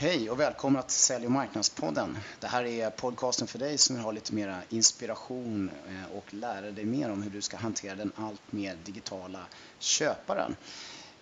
[0.00, 2.18] Hej och välkomna till Sälj och marknadspodden.
[2.40, 6.70] Det här är podcasten för dig som vill ha lite mera inspiration eh, och lära
[6.70, 9.46] dig mer om hur du ska hantera den allt mer digitala
[9.78, 10.56] köparen.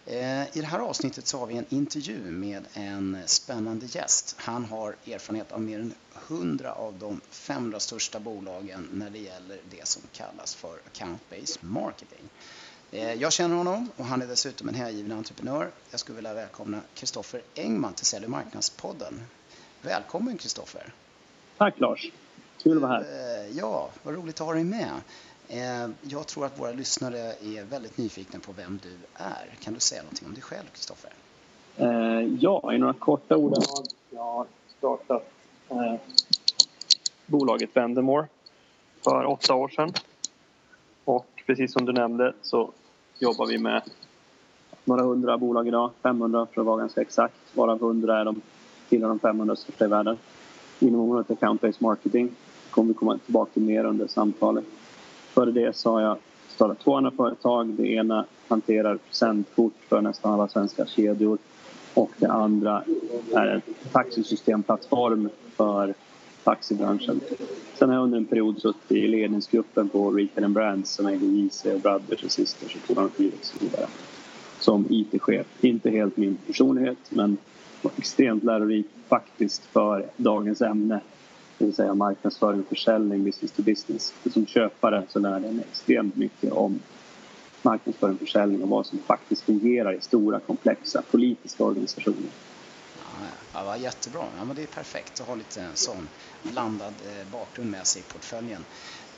[0.06, 4.34] Eh, I det här avsnittet så har vi en intervju med en spännande gäst.
[4.38, 5.95] Han har erfarenhet av mer än
[6.29, 12.29] 100 av de 500 största bolagen när det gäller det som kallas för account-based marketing.
[12.91, 15.70] Eh, jag känner honom och han är dessutom en hängiven entreprenör.
[15.91, 19.20] Jag skulle vilja välkomna Kristoffer Engman till Sälj och marknadspodden.
[19.83, 20.92] Välkommen Kristoffer!
[21.59, 22.12] Tack Lars!
[22.62, 23.01] Kul att vara här.
[23.01, 24.91] Eh, ja, vad roligt att ha dig med.
[25.48, 29.55] Eh, jag tror att våra lyssnare är väldigt nyfikna på vem du är.
[29.61, 31.12] Kan du säga någonting om dig själv Kristoffer?
[32.41, 33.86] Ja, i några korta ordalag.
[34.11, 34.47] Jag har
[34.78, 35.33] startat
[37.27, 38.27] bolaget Vendemore
[39.05, 39.92] för åtta år sedan.
[41.05, 42.70] Och precis som du nämnde så
[43.18, 43.82] jobbar vi med
[44.84, 48.41] några hundra bolag idag, 500 för att vara ganska exakt, varav 100 är de
[48.88, 50.16] tillhör de 500 största i världen.
[50.78, 52.30] Inom området account-based marketing
[52.70, 54.64] kommer vi komma tillbaka till mer under samtalet.
[55.32, 56.16] Före det så har jag
[56.48, 57.66] startat två andra företag.
[57.69, 61.38] Det ena hanterar presentkort för nästan alla svenska kedjor
[61.94, 62.82] och det andra
[63.34, 65.94] är en taxisystemplattform för
[66.48, 67.20] taxibranschen.
[67.74, 71.27] Sen har jag under en period suttit i ledningsgruppen på Retail and Brands som äger
[71.27, 73.86] JC, Brothers och Sisters och Torn och så vidare.
[74.58, 75.46] Som IT-chef.
[75.60, 77.36] Inte helt min personlighet men
[77.96, 81.00] extremt lärorik faktiskt för dagens ämne.
[81.58, 84.10] Det vill säga marknadsföring och försäljning, business to business.
[84.10, 86.78] För som köpare så lärde jag mig extremt mycket om
[87.62, 92.30] marknadsföring och försäljning och vad som faktiskt fungerar i stora komplexa politiska organisationer.
[93.54, 94.24] Ja, var jättebra.
[94.38, 96.08] Ja, men det är perfekt att ha lite sån
[96.42, 98.64] blandad eh, bakgrund med sig i portföljen.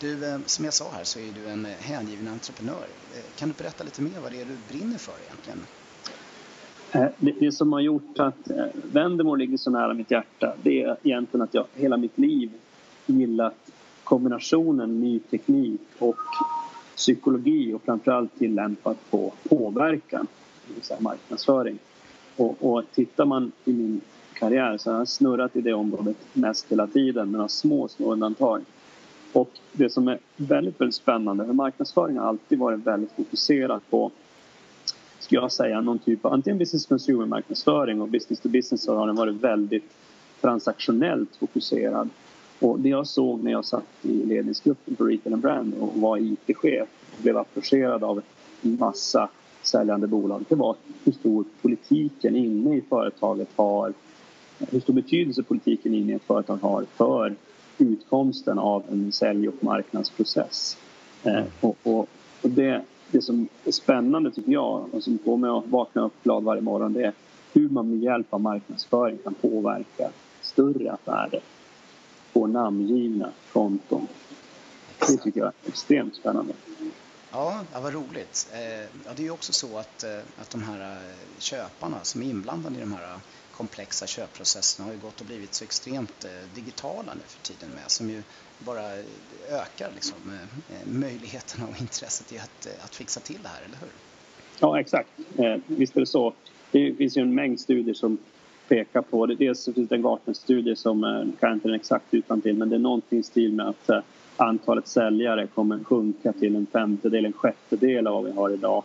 [0.01, 2.87] Du, eh, som jag sa här så är du en eh, hängiven entreprenör.
[3.15, 5.61] Eh, kan du berätta lite mer vad det är du brinner för egentligen?
[6.93, 10.83] Eh, det, det som har gjort att eh, Vendemore ligger så nära mitt hjärta det
[10.83, 12.51] är egentligen att jag hela mitt liv
[13.07, 13.71] gillat
[14.05, 16.17] kombinationen ny teknik och
[16.97, 20.27] psykologi och framförallt tillämpat på påverkan,
[20.67, 21.79] det vill säga marknadsföring.
[22.37, 24.01] Och, och tittar man i min
[24.41, 28.13] karriär så har jag snurrat i det området mest hela tiden med några små, små
[28.13, 28.63] undantag.
[29.33, 34.11] Och det som är väldigt, väldigt spännande, för marknadsföring har alltid varit väldigt fokuserat på
[35.19, 38.97] ska jag säga någon typ av antingen business consumer marknadsföring och business to business så
[38.97, 39.91] har den varit väldigt
[40.41, 42.09] transaktionellt fokuserad.
[42.61, 46.19] Och det jag såg när jag satt i ledningsgruppen på Retail and Brand och var
[46.19, 48.23] IT-chef och blev approcherad av
[48.63, 49.29] en massa
[49.63, 53.93] säljande bolag det var hur stor politiken inne i företaget har
[54.71, 57.35] hur stor betydelse politiken inne i ett företag har för
[57.79, 60.77] utkomsten av en sälj och marknadsprocess.
[61.23, 61.45] Mm.
[61.61, 62.09] och, och,
[62.43, 66.23] och det, det som är spännande tycker jag och som får mig att vakna upp
[66.23, 67.13] glad varje morgon det är
[67.53, 70.11] hur man med hjälp av marknadsföring kan påverka
[70.41, 71.41] större affärer
[72.33, 74.07] på namngivna konton.
[74.99, 76.53] Det tycker jag är extremt spännande.
[77.33, 78.51] Ja, ja vad roligt.
[78.53, 82.23] Eh, ja, det är ju också så att, eh, att de här eh, köparna som
[82.23, 83.19] är inblandade i de här
[83.61, 87.91] komplexa köpprocesserna har ju gått och blivit så extremt eh, digitala nu för tiden med
[87.91, 88.23] som ju
[88.59, 88.83] bara
[89.51, 90.17] ökar liksom,
[90.71, 93.89] eh, möjligheterna och intresset i att, eh, att fixa till det här, eller hur?
[94.61, 95.09] Ja, exakt.
[95.67, 96.35] Visst är det så.
[96.71, 98.19] Det finns ju en mängd studier som
[98.69, 99.35] pekar på det.
[99.35, 102.81] Dels finns det en Gartner-studie som kan inte den exakt utan till men det är
[102.81, 104.05] någonting i stil med att
[104.37, 108.85] antalet säljare kommer sjunka till en femtedel, en sjättedel av vad vi har idag.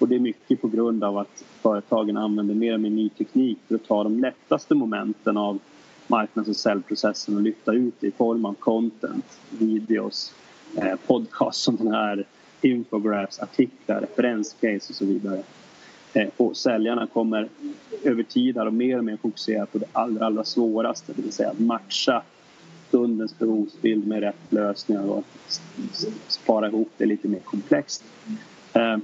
[0.00, 3.58] Och det är mycket på grund av att företagen använder mer och mer ny teknik
[3.68, 5.58] för att ta de lättaste momenten av
[6.06, 10.34] marknads och säljprocessen och lyfta ut det i form av content, videos,
[10.76, 12.26] eh, podcasts som den här,
[12.60, 15.42] infographs, artiklar, referenscase och så vidare.
[16.12, 17.48] Eh, och säljarna kommer
[18.02, 21.50] över tid att mer och mer fokusera på det allra, allra svåraste, det vill säga
[21.50, 22.22] att matcha
[22.90, 25.24] kundens behovsbild med rätt lösningar och
[26.28, 28.04] spara ihop det lite mer komplext.
[28.72, 28.96] Eh,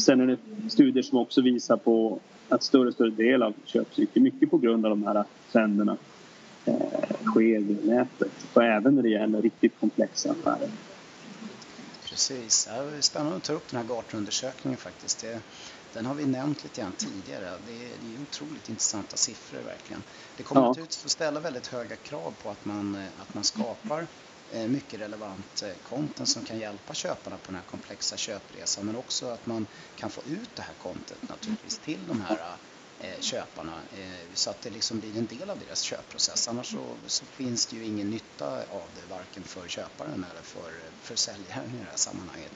[0.00, 0.38] sen är det
[0.70, 4.86] studier som också visar på att större och större del av köpcykeln, mycket på grund
[4.86, 5.96] av de här trenderna,
[6.64, 6.74] eh,
[7.24, 8.32] sker via nätet.
[8.54, 10.70] Och även när det gäller riktigt komplexa affärer.
[12.04, 12.68] Precis.
[12.70, 15.20] Ja, det är spännande att ta upp den här Gartner-undersökningen faktiskt.
[15.20, 15.40] Det,
[15.92, 17.44] den har vi nämnt lite grann tidigare.
[17.66, 20.02] Det är, det är otroligt intressanta siffror verkligen.
[20.36, 20.70] Det kommer ja.
[20.70, 24.06] att ställa väldigt höga krav på att man, eh, att man skapar
[24.52, 28.96] Eh, mycket relevant eh, content som kan hjälpa köparna på den här komplexa köpresan men
[28.96, 32.56] också att man kan få ut det här content naturligtvis till de här
[32.98, 33.82] eh, köparna
[34.34, 36.48] så att det liksom blir en del av deras köpprocess.
[36.48, 40.92] Annars så, så, finns det ju ingen nytta av det varken för köparen eller för,
[41.00, 42.52] för säljaren i det här sammanhanget.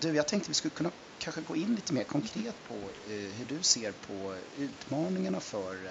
[0.00, 3.62] Du, jag tänkte vi skulle kunna kanske gå in lite mer konkret på hur du
[3.62, 5.90] ser på utmaningarna för,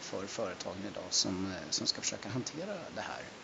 [0.00, 3.35] för företagen idag som, som ska försöka hantera det här?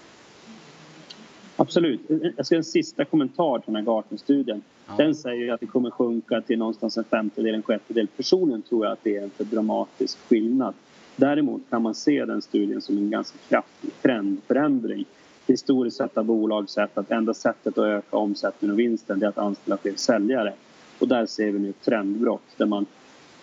[1.56, 2.00] Absolut.
[2.37, 4.62] Jag ska en sista kommentar till den här Gartner-studien.
[4.87, 4.94] Ja.
[4.96, 8.06] Den säger att det kommer sjunka till någonstans en femtedel, en sjättedel.
[8.16, 10.75] Personligen tror jag att det är en för dramatisk skillnad.
[11.16, 15.04] Däremot kan man se den studien som en ganska kraftig trendförändring.
[15.46, 19.38] Historiskt sett har bolag sett att enda sättet att öka omsättningen och vinsten är att
[19.38, 20.52] anställa fler säljare.
[20.98, 22.87] Och där ser vi nu ett trendbrott där man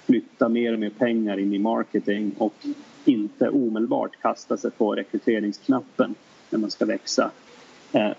[0.06, 2.54] flyttar mer och mer pengar in i marketing och
[3.06, 6.16] inte omedelbart kastar sig på rekryteringsknappen
[6.50, 7.32] när man ska växa.
[7.92, 8.12] Eh,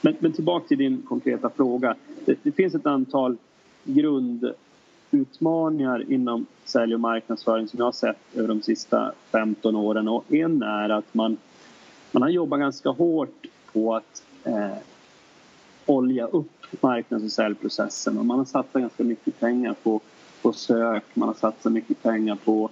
[0.00, 1.96] men, men tillbaka till din konkreta fråga.
[2.24, 3.36] Det, det, finns ett antal
[3.84, 10.08] grundutmaningar inom sälj och marknadsföring som jag har sett över de sista 15 åren.
[10.08, 11.36] Och en är att man,
[12.12, 14.76] man har jobbat ganska hårt på att eh,
[15.86, 18.18] olja upp marknads och säljprocessen.
[18.18, 20.00] Och man har satsat ganska mycket pengar på,
[20.42, 22.70] på sök, man har satsat mycket pengar på,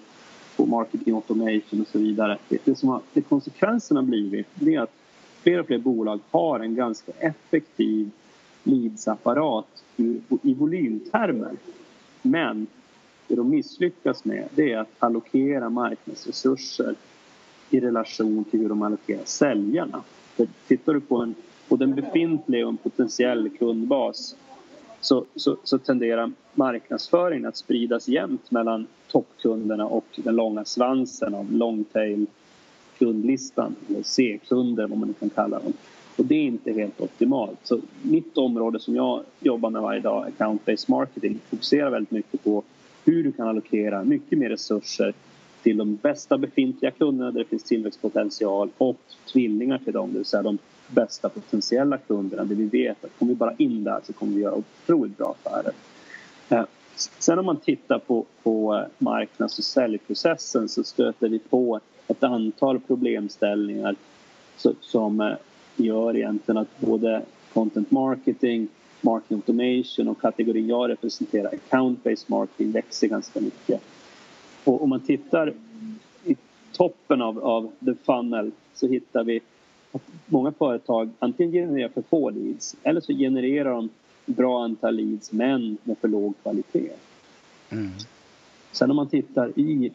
[0.57, 2.39] på marketing automation och så vidare.
[2.49, 4.93] Det, det som har, det konsekvensen har blivit det är att
[5.47, 8.11] fler och fler bolag har en ganska effektiv
[8.63, 9.85] leadsapparat
[10.43, 11.53] i volymtermer.
[12.23, 12.67] Men
[13.29, 16.95] det de misslyckas med det är att allokera marknadsresurser
[17.71, 20.03] i relation till hur de allokerar säljarna.
[20.37, 21.35] För tittar du på en,
[21.69, 24.37] både en befintlig och en potentiell kundbas
[25.01, 31.53] så, så, så tenderar marknadsföringen att spridas jämnt mellan toppkunderna och den långa svansen av
[31.53, 32.27] long tail
[32.99, 35.73] kundlistan, eller C-kunder vad man nu kan kalla dem.
[36.17, 37.59] Och det är inte helt optimalt.
[37.63, 42.63] Så mitt område som jag jobbar med varje dag, account-based marketing, fokuserar väldigt mycket på
[43.05, 45.15] hur du kan allokera mycket mer resurser
[45.63, 49.01] till de bästa befintliga kunderna där det finns tillväxtpotential och
[49.33, 50.59] tvillingar till dem, det vill säga de
[50.89, 54.41] bästa potentiella kunderna där vi vet att kommer vi bara in där så kommer vi
[54.41, 55.73] göra otroligt bra affärer.
[56.49, 56.65] Eh,
[56.97, 62.23] sen om man tittar på, på eh, marknads och säljprocessen så stöter vi på ett
[62.23, 63.97] antal problemställningar
[64.81, 65.37] som eh,
[65.77, 67.23] gör egentligen att både
[67.53, 68.69] content marketing,
[69.01, 73.83] marketing automation och kategorin jag representerar, account-based marketing, växer ganska mycket.
[74.65, 75.55] Och om man tittar
[76.25, 76.37] i
[76.73, 79.41] toppen av, av the funnel så hittar vi
[79.93, 83.89] att många företag antingen genererar för få leads eller så genererar de
[84.27, 86.91] bra antal leads men med för låg kvalitet.
[87.71, 87.91] Mm.
[88.73, 89.93] Sen om man tittar i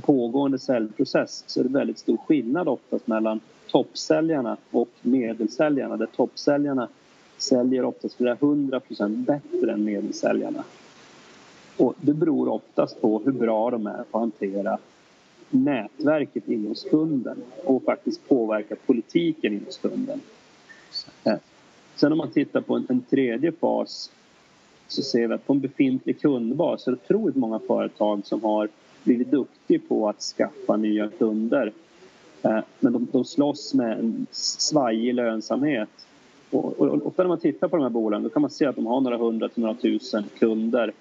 [0.00, 6.88] pågående säljprocess så är det väldigt stor skillnad oftast mellan toppsäljarna och medelsäljarna där toppsäljarna
[7.38, 10.64] säljer oftast flera hundra procent bättre än medelsäljarna.
[11.76, 14.78] Och det beror oftast på hur bra de är på att hantera
[15.50, 20.20] nätverket in hos kunden och faktiskt påverka politiken in hos kunden.
[21.24, 21.36] Eh,
[21.94, 24.10] sen om man tittar på en, en tredje fas
[24.88, 28.42] så ser vi att på en befintlig kundbas så är det otroligt många företag som
[28.42, 28.68] har
[29.04, 31.72] blivit duktig på att skaffa nya kunder.
[32.42, 35.88] Eh, men de, de slåss med en svajig lönsamhet.
[36.50, 38.76] Och, och, och när man tittar på de här bolagen då kan man se att
[38.76, 40.92] de har några hundra till några tusen kunder.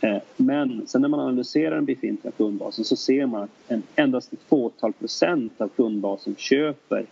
[0.00, 4.32] Eh, men sen när man analyserar den befintliga kundbasen så ser man att en, endast
[4.32, 7.06] ett fåtal procent av kundbasen köper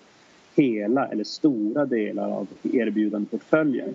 [0.55, 3.95] hela eller stora delar av erbjudandeportföljen.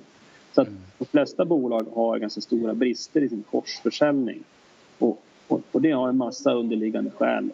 [0.53, 4.43] Så att de flesta bolag har ganska stora brister i sin korsförsäljning.
[5.51, 7.49] Och och, det har en massa underliggande skäl.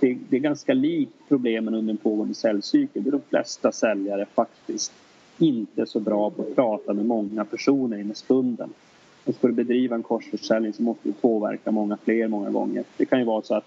[0.00, 3.02] Det, det, är ganska likt problemen under en pågående säljcykel.
[3.02, 4.92] Det är de flesta säljare faktiskt
[5.38, 8.70] inte så bra på att prata med många personer inne hos kunden.
[9.24, 12.84] Och ska du bedriva en korsförsäljning så måste du påverka många fler många gånger.
[12.96, 13.64] Det kan ju vara så att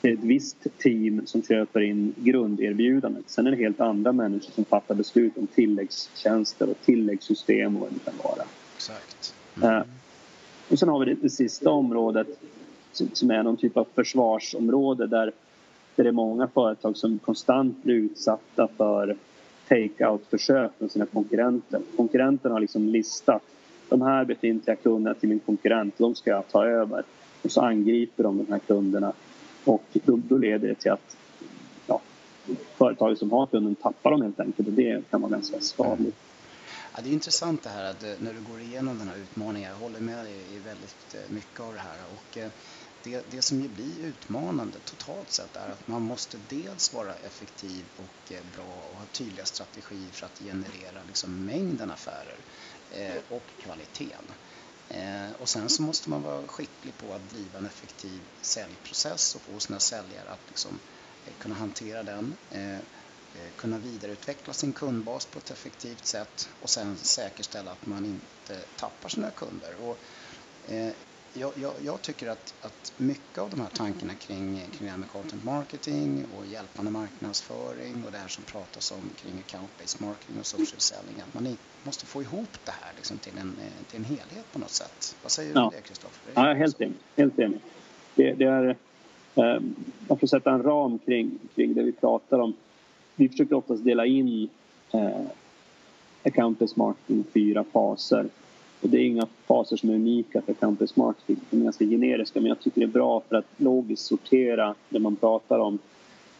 [0.00, 3.24] det är ett visst team som köper in grunderbjudandet.
[3.26, 7.90] Sen är det helt andra människor som fattar beslut om tilläggstjänster och tilläggssystem och vad
[7.92, 8.46] det kan vara.
[8.76, 9.34] Exakt.
[9.62, 9.82] Mm.
[10.68, 12.28] Och sen har vi det, det sista området
[13.12, 15.32] som är någon typ av försvarsområde där,
[15.96, 19.16] där det är många företag som konstant blir utsatta för
[19.68, 21.80] take-out-försök från sina konkurrenter.
[21.96, 23.42] Konkurrenterna har liksom listat
[23.88, 27.02] de här befintliga kunderna till min konkurrent, de ska jag ta över.
[27.42, 29.12] Och så angriper de de här kunderna
[29.64, 31.16] och då, då leder det till att
[31.86, 32.00] ja,
[32.76, 36.16] företaget som har kunden tappar dem helt enkelt och det kan vara ganska skadligt.
[36.94, 39.70] Ja, det är intressant det här att eh, när du går igenom den här utmaningen.
[39.70, 41.98] Jag håller med dig i väldigt eh, mycket av det här.
[42.14, 42.50] Och eh,
[43.04, 47.84] det, det som ju blir utmanande totalt sett är att man måste dels vara effektiv
[47.96, 52.38] och eh, bra och ha tydliga strategier för att generera liksom mängden affärer
[52.90, 54.24] eh, och kvaliteten.
[54.88, 59.42] Eh, och sen så måste man vara skicklig på att driva en effektiv säljprocess och
[59.42, 60.80] få sina säljare att liksom,
[61.26, 66.70] eh, kunna hantera den, eh, eh, kunna vidareutveckla sin kundbas på ett effektivt sätt och
[66.70, 69.74] sen säkerställa att man inte tappar sina kunder.
[69.80, 70.00] Och
[71.34, 74.98] jag, jag, jag, tycker att, att mycket av de här tankarna kring, kring det här
[74.98, 80.36] med content marketing och hjälpande marknadsföring och det här som pratas om kring account-based marketing
[80.40, 83.56] och social selling, att man måste få ihop det här liksom till, en,
[83.90, 85.16] till en helhet på något sätt.
[85.22, 86.32] Vad säger du om det, Kristoffer?
[86.34, 86.96] Ja, helt enig.
[87.16, 87.60] Helt enig.
[88.14, 88.76] Det, det är,
[89.34, 89.60] eh,
[90.08, 92.54] man får sätta en ram kring, kring det vi pratar om.
[93.16, 94.48] Vi försöker oftast dela in
[94.92, 95.26] eh,
[96.22, 98.28] account-based marketing i fyra faser
[98.84, 101.36] och det är inga faser som är unika för campus marketing.
[101.50, 104.98] De är ganska generiska men jag tycker det är bra för att logiskt sortera det
[104.98, 105.78] man pratar om.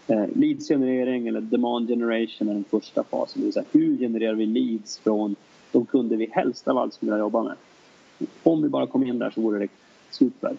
[0.06, 3.40] Eh, leadsgenerering eller demand generation är den första fasen.
[3.40, 5.36] Det vill säga hur genererar vi leads från
[5.72, 7.56] de kunder vi helst av allt skulle vilja jobba med.
[8.42, 9.68] Om vi bara kom in där så vore det
[10.10, 10.56] super.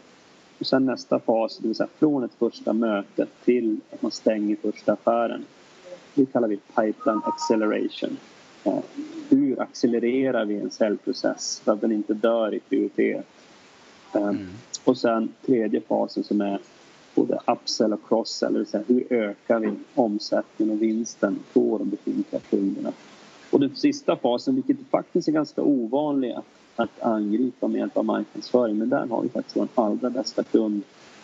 [0.59, 4.55] Och sen nästa fas, det vill säga från ett första möte till att man stänger
[4.55, 5.45] första affären.
[6.13, 8.17] Det kallar vi pipeline acceleration.
[9.29, 13.25] Hur accelererar vi en cellprocess så att den inte dör i prioritet?
[14.13, 14.47] Eh, mm.
[14.83, 16.59] Och sen tredje fasen som är
[17.15, 21.89] både upsell och cross-sell, det vill säga hur ökar vi omsättningen och vinsten på de
[21.89, 22.91] befintliga kunderna?
[23.51, 26.35] Och den sista fasen, vilket faktiskt är ganska ovanlig
[26.75, 30.81] att angripa med hjälp av marknadsföring, men där har vi faktiskt vår allra bästa kund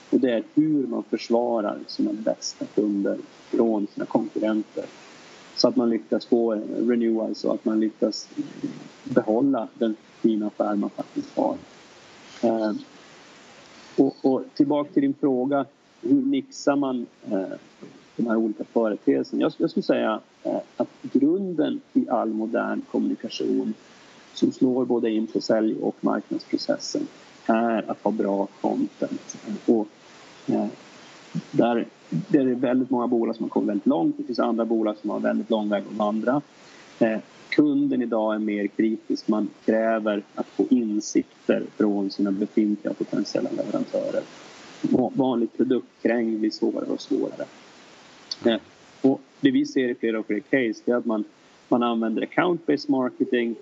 [0.10, 3.18] och det är hur man försvarar sina bästa kunder
[3.50, 4.86] från sina konkurrenter
[5.56, 8.30] så att man lyckas få renewal och att man lyckas
[9.04, 11.56] behålla den fina affär man faktiskt har.
[12.44, 12.72] Eh,
[13.98, 15.66] och, och tillbaka till din fråga,
[16.02, 17.58] hur mixar man eh,
[18.16, 19.42] de här olika företeelserna?
[19.42, 23.74] Jag, jag skulle säga eh, att grunden i all modern kommunikation
[24.34, 27.08] som slår både in på sälj och marknadsprocessen
[27.46, 29.38] är att ha bra content.
[29.66, 29.88] Och,
[30.48, 30.68] eh,
[31.52, 34.18] där det är väldigt många bolag som har kommit väldigt långt.
[34.18, 36.42] Det finns andra bolag som har väldigt lång väg att vandra.
[37.00, 37.20] Eh,
[37.50, 39.28] kunden idag är mer kritisk.
[39.28, 44.24] Man kräver att få insikter från sina befintliga potentiella leverantörer.
[45.14, 47.46] Vanlig produktkräng blir svårare och svårare.
[48.46, 48.58] Eh,
[49.02, 51.24] och det vi ser i flera och fler case är att man,
[51.68, 53.56] man använder account-based marketing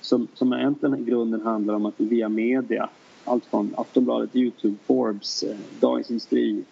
[0.00, 2.88] som, som egentligen i grunden handlar om att via media,
[3.24, 6.64] allt från Aftonbladet, Youtube, Forbes, eh, Dagens Industri,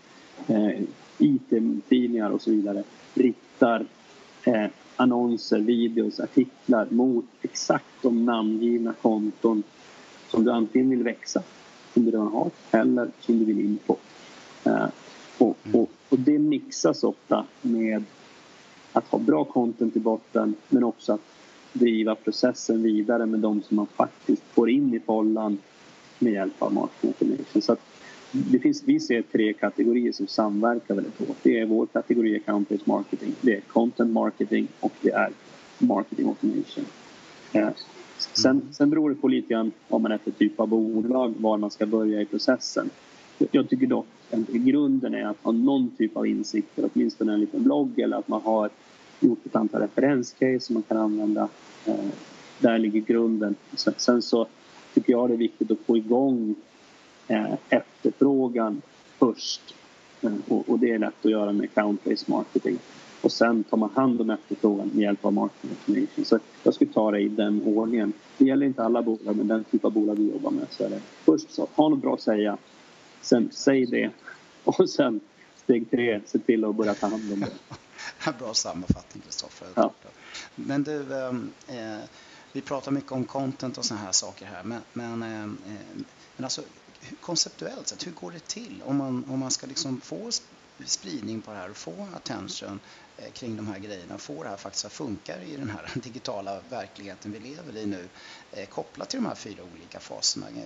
[0.46, 0.82] eh,
[1.18, 2.82] IT-tidningar och så vidare
[3.14, 3.86] riktar
[4.44, 4.66] eh,
[4.96, 9.62] annonser, videos, artiklar mot exakt de namngivna konton
[10.28, 11.42] som du antingen vill växa,
[11.94, 13.96] som du redan har, eller som du vill in på.
[14.64, 14.86] Eh,
[15.38, 18.04] och, och, och, det mixas ofta med
[18.92, 21.20] att ha bra content i botten men också att
[21.72, 25.58] driva processen vidare med de som man faktiskt får in i follan
[26.18, 27.62] med hjälp av marketing automation.
[27.62, 27.80] Så att
[28.32, 31.36] det finns, vi ser tre kategorier som samverkar väldigt hårt.
[31.42, 35.30] Det är vår kategori account-based marketing, det är content marketing och det är
[35.78, 36.84] marketing automation.
[37.52, 37.68] Eh,
[38.18, 41.58] sen, sen beror det på lite grann vad man är för typ av bolag, var
[41.58, 42.90] man ska börja i processen.
[43.50, 47.62] Jag tycker dock att grunden är att ha någon typ av insikter, åtminstone en liten
[47.62, 48.70] blogg eller att man har
[49.20, 51.48] gjort ett antal referenscase som man kan använda.
[51.86, 51.94] Eh,
[52.58, 53.54] där ligger grunden.
[53.96, 54.46] Sen så
[54.94, 56.54] tycker jag det är viktigt att få igång
[57.68, 58.82] efterfrågan
[59.18, 59.74] först.
[60.20, 62.78] Eh, och, det är lätt att göra med account-based marketing.
[63.20, 66.24] Och sen tar man hand om efterfrågan med hjälp av marketing automation.
[66.24, 68.12] Så jag skulle ta det i den ordningen.
[68.38, 70.90] Det gäller inte alla bolag, men den typ av bolag vi jobbar med så är
[70.90, 72.58] det först så, ha något bra att säga.
[73.22, 74.10] Sen säg det.
[74.64, 75.20] Och sen
[75.56, 78.32] steg tre, se till att börja ta hand om det.
[78.38, 79.68] bra sammanfattning, Kristoffer.
[79.74, 79.92] Ja.
[80.54, 82.04] Men du, ehm, eh,
[82.52, 85.48] vi pratar mycket om content och såna här saker här, men, men, eh,
[86.36, 86.62] men alltså
[87.20, 90.30] konceptuellt sett, hur går det till om man, om man ska liksom få
[90.86, 92.80] spridning på det här och få attention
[93.16, 95.90] eh, kring de här grejerna, och få det här faktiskt att funka i den här
[96.02, 98.08] digitala verkligheten vi lever i nu
[98.52, 100.46] eh, kopplat till de här fyra olika faserna.
[100.48, 100.62] Eh,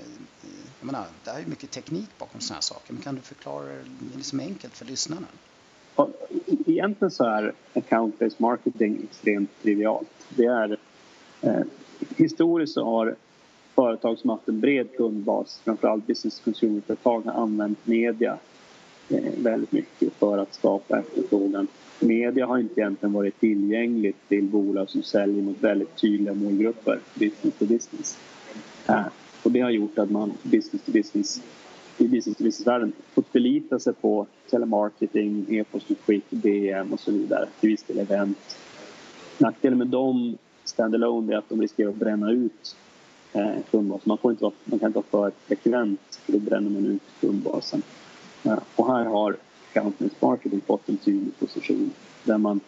[0.81, 3.67] jag menar, det är ju mycket teknik bakom sådana här saker, men kan du förklara
[3.67, 5.27] det liksom enkelt för lyssnarna?
[6.67, 10.09] Egentligen så är account-based marketing extremt trivialt.
[10.29, 10.79] Det är,
[11.41, 11.63] eh,
[12.17, 13.17] historiskt så har
[13.75, 18.39] företag som haft en bred kundbas, framförallt business consumer-företag, har använt media
[19.09, 21.67] eh, väldigt mycket för att skapa efterfrågan.
[22.01, 27.55] Media har inte egentligen varit tillgängligt till bolag som säljer mot väldigt tydliga målgrupper, business
[27.59, 28.19] to business.
[28.89, 29.07] Eh,
[29.43, 31.43] och det har gjort att man business to business
[31.99, 37.71] i business to business-världen fått förlita sig på telemarketing, e-postutskick, DM och så vidare, till
[37.71, 38.59] viss del event.
[39.39, 42.77] Nackdelen med dem standalone är att de riskerar att bränna ut
[43.33, 44.07] eh, kundbas.
[44.07, 47.03] Man, får inte vara, man kan inte vara för frekvent för då bränner man ut
[47.21, 47.83] kundbasen.
[48.45, 49.37] Eh, och här har
[49.71, 51.91] Accountants Marketing fått en tydlig position
[52.25, 52.61] där man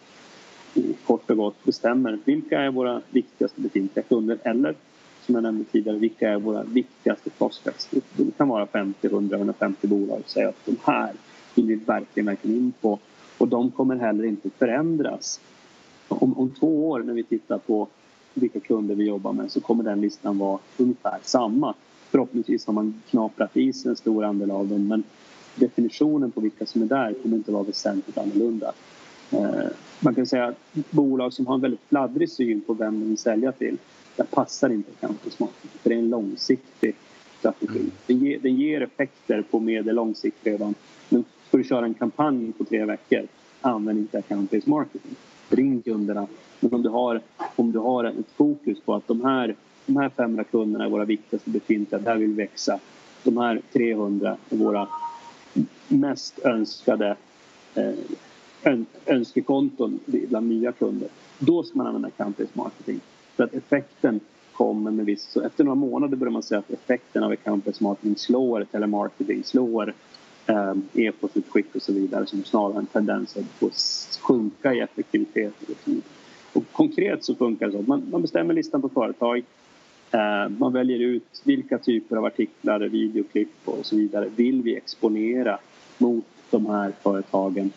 [1.05, 4.75] kort och gott bestämmer vilka är våra viktigaste befintliga kunder eller
[5.25, 7.89] som jag nämnde tidigare, vilka är våra viktigaste prospects?
[8.13, 11.13] Det kan vara 50, 100, 150 bolag och säga att de här
[11.55, 12.99] vill vi verkligen, verkligen in på.
[13.37, 15.39] Och de kommer heller inte förändras.
[16.07, 17.87] Om, om två år när vi tittar på
[18.37, 21.73] vilka kunder vi jobbar med så kommer den listan vara ungefär samma.
[22.09, 25.03] Förhoppningsvis har man knaprat i sig en stor andel av dem men
[25.55, 28.73] definitionen på vilka som är där kommer inte vara väsentligt annorlunda.
[29.31, 29.67] Eh,
[29.99, 30.57] man kan säga att
[30.89, 33.77] bolag som har en väldigt fladdrig syn på vem de vill sälja till
[34.15, 36.95] där passar inte campus marketing för det är en långsiktig
[37.39, 37.79] strategi.
[37.79, 37.91] Mm.
[38.07, 40.75] Den, ger, den ger effekter på medellång sikt redan
[41.09, 43.27] men får du köra en kampanj på tre veckor
[43.61, 45.15] använd inte account marketing.
[45.55, 46.27] Ring kunderna.
[46.59, 47.21] Men om du har,
[47.55, 51.05] om du har ett fokus på att de här, de här 500 kunderna är våra
[51.05, 52.79] viktigaste befintliga, där vill vi växa.
[53.23, 54.87] De här 300 är våra
[55.87, 57.15] mest önskade
[57.75, 57.93] eh,
[59.05, 61.09] önskekonton bland nya kunder.
[61.39, 62.99] Då ska man använda account marketing.
[63.35, 64.19] För att effekten
[64.53, 65.31] kommer med viss...
[65.31, 69.93] Så efter några månader börjar man säga att effekten av account marketing slår telemarketing, slår
[70.47, 75.53] Ehm, e-postutskick och så vidare som snarare har en tendens att sjunka i effektivitet.
[76.53, 79.43] Och konkret så funkar det så att man, man bestämmer listan på företag
[80.11, 85.59] ehm, man väljer ut vilka typer av artiklar, videoklipp och så vidare vill vi exponera
[85.97, 87.71] mot de här företagen.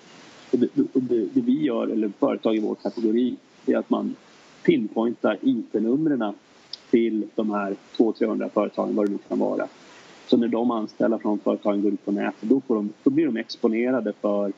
[0.52, 4.16] Och det, det, det vi gör, eller företag i vår kategori, är att man
[4.62, 6.34] pinpointar IP-numren
[6.90, 9.68] till de här 200-300 företagen, vad det nu kan vara.
[10.30, 13.36] Så när de anställda från företagen går ut på nätet då, de, då blir de
[13.36, 14.52] exponerade för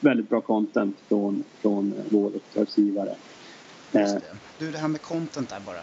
[0.00, 3.14] väldigt bra content från, från vår uppdragsgivare.
[3.92, 4.22] Just det.
[4.58, 5.80] Du, det här med content där bara.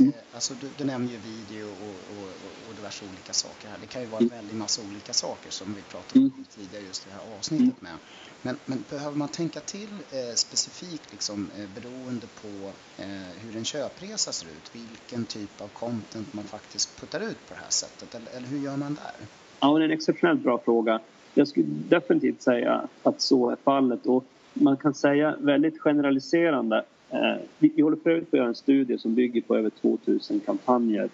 [0.00, 0.12] Mm.
[0.34, 2.28] Alltså, du, du nämner ju video och, och,
[2.68, 3.76] och diverse olika saker här.
[3.80, 4.38] Det kan ju vara en mm.
[4.38, 6.44] väldig massa olika saker som vi pratade om mm.
[6.56, 7.92] tidigare just det här avsnittet mm.
[7.92, 7.96] med.
[8.42, 13.64] Men, men, behöver man tänka till eh, specifikt liksom, eh, beroende på eh, hur en
[13.64, 14.70] köpresa ser ut?
[14.72, 18.14] Vilken typ av content man faktiskt puttar ut på det här sättet?
[18.14, 19.26] Eller, eller hur gör man där?
[19.60, 21.00] Ja, det är en exceptionellt bra fråga.
[21.34, 24.06] Jag skulle definitivt säga att så är fallet.
[24.06, 28.38] Och man kan säga väldigt generaliserande Eh, Eh, vi, vi håller för övrigt på att
[28.38, 31.08] göra en studie som bygger på över 2000 kampanjer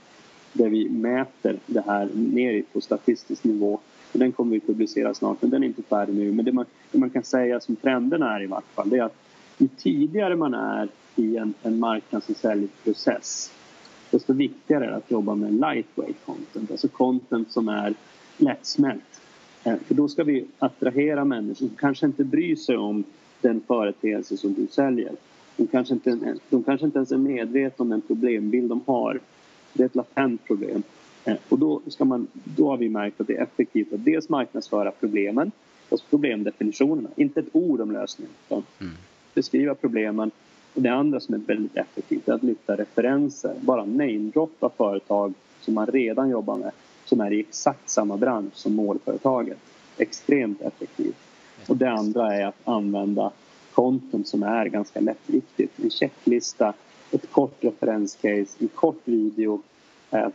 [0.52, 3.80] där vi mäter det här ner på statistisk nivå.
[4.12, 6.32] Den kommer vi publicera snart, men den är inte färdig nu.
[6.32, 9.02] Men det man, det man kan säga som trenden är i vart fall, det är
[9.02, 9.16] att
[9.58, 13.52] ju tidigare man är i en, en marknads och säljprocess
[14.10, 17.94] desto viktigare är det att jobba med lightweight content, alltså content som är
[18.36, 19.20] lättsmält.
[19.64, 23.04] Eh, för då ska vi attrahera människor som kanske inte bryr sig om
[23.40, 25.12] den företeelse som du säljer
[25.56, 29.20] de kanske, inte, de kanske inte ens är medvetna om den problembild de har.
[29.72, 30.82] Det är ett latent problem.
[31.24, 34.28] Eh, och då, ska man, då har vi märkt att det är effektivt att dels
[34.28, 35.52] marknadsföra problemen,
[35.90, 38.92] alltså problemdefinitionerna, inte ett ord om lösningen, utan mm.
[39.34, 40.30] beskriva problemen.
[40.74, 45.74] Och det andra som är väldigt effektivt är att lyfta referenser, bara namedroppa företag som
[45.74, 46.72] man redan jobbar med
[47.04, 49.58] som är i exakt samma bransch som målföretaget.
[49.98, 51.16] Extremt effektivt.
[51.68, 53.30] Och det andra är att använda
[53.76, 55.78] content som är ganska lättviktigt.
[55.82, 56.74] En checklista,
[57.10, 59.62] ett kort referenscase, en kort video.
[60.10, 60.28] Eh,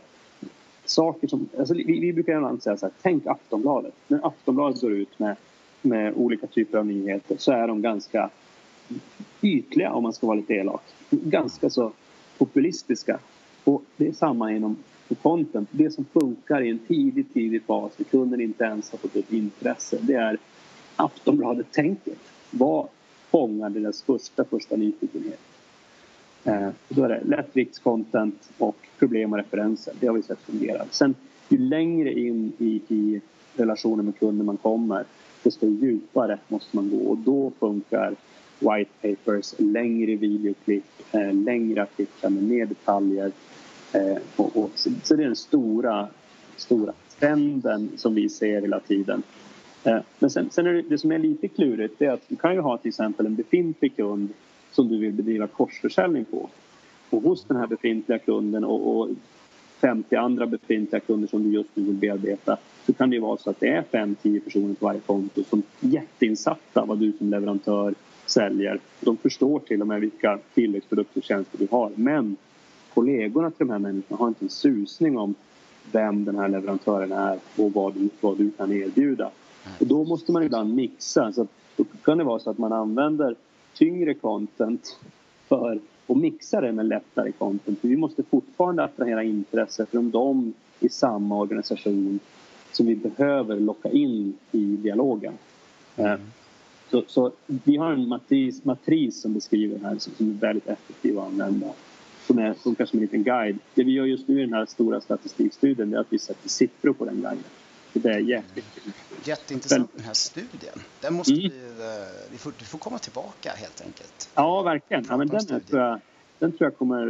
[0.84, 3.94] saker som, alltså vi, vi brukar ibland säga så här, tänk Aftonbladet.
[4.08, 5.36] När Aftonbladet går ut med,
[5.82, 8.30] med olika typer av nyheter så är de ganska
[9.42, 10.82] ytliga om man ska vara lite elak.
[11.10, 11.92] Ganska så
[12.38, 13.18] populistiska.
[13.64, 14.76] Och det är samma inom
[15.22, 15.68] content.
[15.70, 19.32] Det som funkar i en tidig, tidig fas där kunden inte ens har fått ett
[19.32, 20.38] intresse det är
[20.96, 22.18] Aftonbladet-tänket.
[22.50, 22.88] Vad
[23.32, 25.40] fångar deras första, första nyfikenhet.
[26.44, 29.94] Eh, då är det lättviktscontent och problem och referenser.
[30.00, 30.84] Det har vi sett fungera.
[30.90, 31.14] Sen
[31.48, 33.20] ju längre in i, i
[33.56, 35.04] relationen med kunden man kommer
[35.42, 38.14] desto djupare måste man gå och då funkar
[38.58, 43.32] white papers, längre videoklipp, eh, längre artiklar med mer detaljer.
[43.92, 46.08] Eh, och, och, så, så det är den stora,
[46.56, 49.22] stora trenden som vi ser hela tiden.
[49.84, 52.36] Eh, men sen, sen är det, det som är lite klurigt det är att du
[52.36, 54.28] kan ju ha till exempel en befintlig kund
[54.70, 56.48] som du vill bedriva korsförsäljning på.
[57.10, 59.08] Och hos den här befintliga kunden och, och
[59.80, 63.36] 50 andra befintliga kunder som du just nu vill bearbeta så kan det ju vara
[63.36, 67.30] så att det är 5-10 personer på varje konto som är jätteinsatta vad du som
[67.30, 67.94] leverantör
[68.26, 68.80] säljer.
[69.00, 72.36] De förstår till och med vilka tilläggsprodukter och tjänster du har men
[72.94, 75.34] kollegorna till de här människorna har inte en susning om
[75.92, 79.30] vem den här leverantören är och vad du, vad du kan erbjuda.
[79.80, 81.32] Och då måste man ibland mixa.
[81.32, 81.46] Så
[81.76, 83.34] då kan det vara så att man använder
[83.74, 84.98] tyngre content
[85.48, 87.80] för att mixa det med lättare content.
[87.80, 92.20] För vi måste fortfarande attrahera intresse från dem i samma organisation
[92.72, 95.32] som vi behöver locka in i dialogen.
[95.96, 96.20] Mm.
[96.90, 101.18] Så, så, vi har en matris, matris som beskriver det här som är väldigt effektiv
[101.18, 101.66] att använda.
[102.26, 103.58] som är, funkar som en liten guide.
[103.74, 106.92] Det vi gör just nu i den här stora statistikstudien är att vi sätter siffror
[106.92, 107.44] på den guiden.
[107.92, 108.94] Det är jätteviktigt.
[109.24, 110.78] Jätteintressant den här studien.
[111.00, 111.42] Den måste mm.
[111.42, 114.30] vi, eh, vi, får, du får komma tillbaka helt enkelt.
[114.34, 115.04] Ja, verkligen.
[115.08, 116.00] Ja, men den, tror jag,
[116.38, 117.06] den tror jag kommer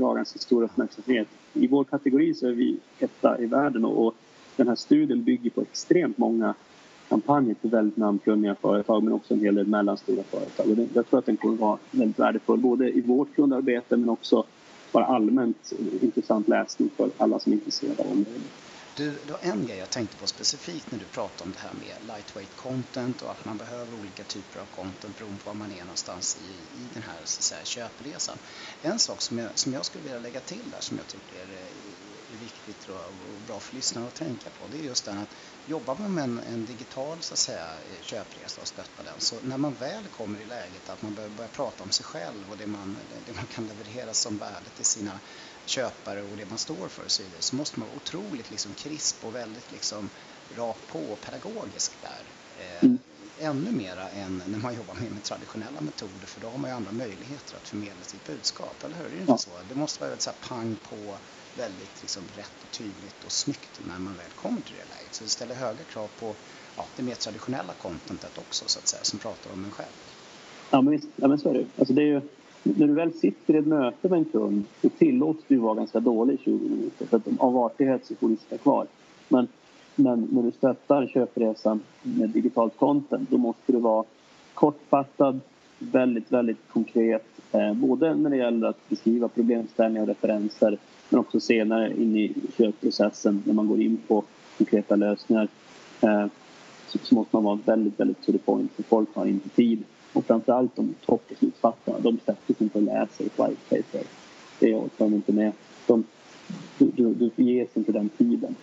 [0.00, 1.28] dra ganska stor uppmärksamhet.
[1.52, 4.14] I vår kategori så är vi etta i världen och
[4.56, 6.54] den här studien bygger på extremt många
[7.08, 10.70] kampanjer för väldigt namnkunniga företag men också en hel del mellanstora företag.
[10.70, 14.44] Och jag tror att den kommer vara väldigt värdefull både i vårt kundarbete men också
[14.92, 18.42] bara allmänt intressant läsning för alla som är intresserade av området.
[19.00, 21.72] Du, det var en grej jag tänkte på specifikt när du pratade om det här
[21.72, 25.72] med lightweight content och att man behöver olika typer av content beroende på var man
[25.72, 28.38] är någonstans i, i den här så att säga, köpresan.
[28.80, 31.72] En sak som jag, som jag skulle vilja lägga till där som jag tycker är,
[32.28, 35.34] är viktigt och, och bra för lyssnarna att tänka på det är just den att
[35.64, 37.68] jobbar man med en, en, digital så att säga,
[38.00, 41.48] köpresa och stöttar den så när man väl kommer i läget att man börjar, börjar
[41.48, 45.20] prata om sig själv och det man, det man kan leverera som värde till sina
[45.64, 48.74] köpare och det man står för och så vidare så måste man vara otroligt liksom
[48.74, 50.10] krisp och väldigt liksom
[50.56, 52.24] rakt på och pedagogisk där.
[52.58, 52.98] Eh, mm.
[53.38, 56.76] Ännu mera än när man jobbar med, med traditionella metoder för då har man ju
[56.76, 59.06] andra möjligheter att förmedla sitt budskap, eller hur?
[59.06, 59.50] Är det inte så?
[59.68, 61.18] Det måste vara så här pang på
[61.54, 65.14] väldigt liksom rätt och tydligt och snyggt när man väl kommer till det läget.
[65.14, 66.36] Så det ställer höga krav på
[66.76, 69.92] ja, det mer traditionella contentet också så att säga, som pratar om en själv.
[70.70, 71.66] Ja men visst, ja, men så är det.
[71.78, 72.20] Alltså, det är ju
[72.62, 76.00] när du väl sitter i ett möte med en kund så tillåts du vara ganska
[76.00, 78.86] dålig i 20 minuter för att av artighet så får du sitta kvar.
[79.28, 79.48] Men,
[79.94, 84.04] men när du stöttar köpresan med digitalt content då måste du vara
[84.54, 85.40] kortfattad,
[85.78, 87.26] väldigt, väldigt konkret.
[87.52, 92.34] Eh, både när det gäller att beskriva problemställningar och referenser men också senare in i
[92.56, 94.24] köpprocessen när man går in på
[94.58, 95.48] konkreta lösningar
[96.00, 96.26] eh,
[96.86, 99.84] så, så måste man vara väldigt, väldigt to the point för folk har inte tid
[100.12, 104.06] och framförallt de toppbeslutsfattarna, de sätter sig inte och läser ett white paper.
[104.58, 105.52] Det orkar de inte med.
[105.86, 106.04] De,
[106.78, 108.56] du, du, du ges inte den tiden.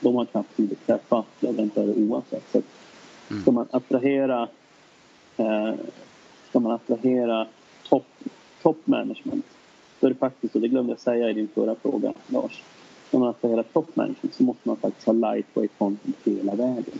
[0.00, 2.44] De har knappt tid att träffa leverantörer oavsett.
[2.52, 2.62] Så
[3.30, 3.42] mm.
[3.42, 4.48] ska man attrahera
[5.36, 5.74] eh,
[6.48, 7.46] ska man attrahera
[7.88, 8.06] top,
[8.62, 9.44] top management
[10.00, 12.62] då är det faktiskt, och det glömde jag säga i din förra fråga Lars,
[13.08, 16.98] ska man attrahera top management så måste man faktiskt ha lightweight content hela vägen.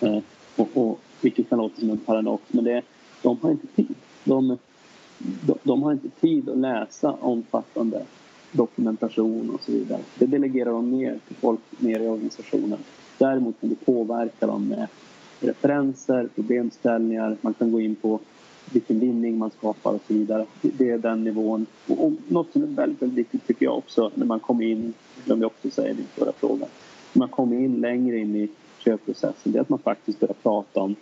[0.00, 0.18] Eh,
[0.56, 2.82] och, och, vilket kan låta som en paradox men det,
[3.22, 3.94] de har inte tid.
[4.24, 4.58] De,
[5.18, 8.02] de, de, har inte tid att läsa omfattande
[8.52, 10.00] dokumentation och så vidare.
[10.18, 12.78] Det delegerar de ner till folk nere i organisationen.
[13.18, 14.86] Däremot kan du påverka dem med
[15.40, 18.20] referenser, problemställningar, man kan gå in på
[18.72, 20.46] vilken vinning man skapar och så vidare.
[20.60, 21.66] Det är den nivån.
[21.86, 25.44] Och, något som är väldigt, väldigt viktigt tycker jag också när man kommer in, glömde
[25.44, 26.66] jag också säga i din förra fråga,
[27.12, 28.48] när man kommer in längre in i
[28.78, 30.96] köpprocessen, det är att man faktiskt börjar prata om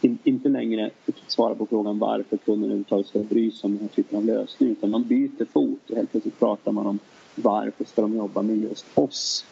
[0.00, 0.90] in, inte längre
[1.26, 4.70] svara på frågan varför kunden överhuvudtaget ska bry sig om den här typen av lösning
[4.70, 6.98] utan man byter fot och helt plötsligt pratar man om
[7.34, 9.44] varför ska de jobba med just oss?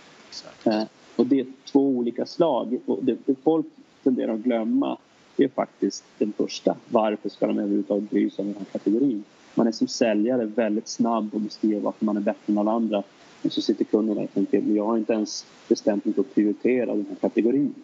[0.65, 0.83] Eh,
[1.17, 3.67] och det är två olika slag och det, det folk
[4.03, 4.99] tenderar att glömma
[5.37, 6.77] det är faktiskt den första.
[6.89, 9.25] Varför ska de överhuvudtaget bry sig om den här kategorin?
[9.55, 13.03] Man är som säljare väldigt snabb och beskriver varför man är bättre än alla andra.
[13.43, 16.35] Och så sitter kunden och tänker, men jag har inte ens bestämt mig för att
[16.35, 17.75] prioritera den här kategorin.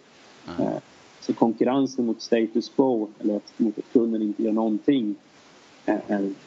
[0.59, 0.72] Mm.
[1.22, 5.14] Så konkurrensen mot status quo, eller mot att kunden inte gör någonting,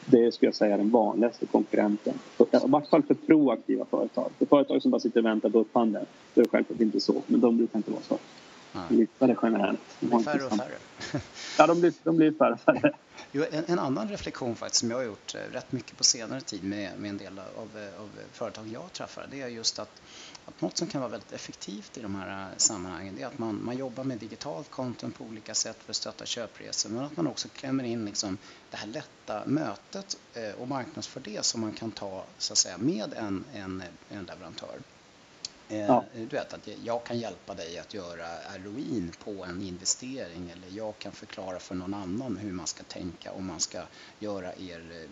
[0.06, 2.14] det skulle jag säga är den vanligaste konkurrenten.
[2.38, 4.30] I vart fall för proaktiva företag.
[4.38, 6.02] För företag som bara sitter och väntar på upphandling,
[6.34, 7.22] då är det självklart inte så.
[7.26, 8.18] Men de brukar inte vara så.
[8.90, 9.80] Lyftare generellt.
[10.00, 10.78] De blir färre och färre.
[11.58, 12.94] ja, de blir, de blir färre och färre.
[13.32, 16.40] Jo, en, en, annan reflektion faktiskt som jag har gjort eh, rätt mycket på senare
[16.40, 20.02] tid med, med en del av, eh, av företag jag träffar det är just att,
[20.46, 23.38] att något som kan vara väldigt effektivt i de här eh, sammanhangen det är att
[23.38, 27.16] man, man jobbar med digitalt content på olika sätt för att stötta köpresor men att
[27.16, 28.38] man också klämmer in liksom
[28.70, 30.18] det här lätta mötet
[30.58, 34.78] och marknadsför det som man kan ta så att säga, med en, en, en leverantör.
[35.68, 36.04] Eh, ja.
[36.14, 38.26] Du vet att jag kan hjälpa dig att göra
[38.64, 43.32] ROIn på en investering eller jag kan förklara för någon annan hur man ska tänka
[43.32, 43.78] om man ska
[44.18, 45.06] göra er,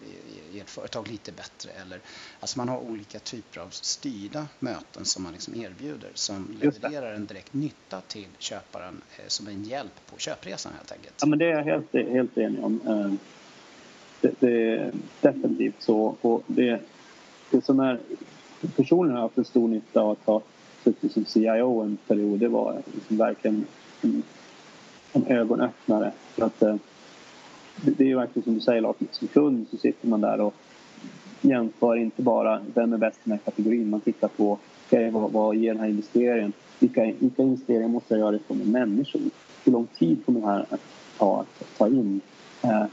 [0.53, 1.71] eh, ert företag lite bättre.
[1.71, 2.01] Eller,
[2.41, 7.27] alltså man har olika typer av styrda möten som man liksom erbjuder som levererar en
[7.27, 11.15] direkt nytta till köparen eh, som en hjälp på köpresan helt enkelt.
[11.21, 13.19] Ja men det är jag helt, helt enig om.
[14.21, 16.17] Det, det är definitivt så.
[16.21, 16.81] Och det,
[17.51, 18.01] det som är
[18.77, 20.43] personligen har jag haft en stor nytta av att ha
[20.85, 22.41] suttit som CIO en period.
[22.41, 23.67] Det var liksom verkligen
[24.03, 24.23] en,
[25.13, 26.13] en ögonöppnare.
[26.35, 26.77] För att, eh,
[27.83, 30.55] det, är ju verkligen som du säger Lars, som kund så sitter man där och
[31.41, 33.91] jämför inte bara vem är bäst i den här kategorin.
[33.91, 36.53] Man tittar på okay, vad, vad ger den här investeringen?
[36.79, 39.21] Vilka, vilka investeringar måste jag göra från människor?
[39.65, 40.81] Hur lång tid kommer det här att
[41.19, 42.21] ta att ta in?
[42.63, 42.85] Eh,